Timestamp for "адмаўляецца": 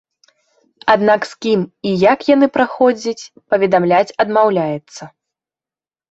4.25-5.03